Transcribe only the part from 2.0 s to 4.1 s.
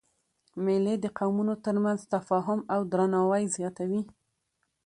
تفاهم او درناوی زیاتوي.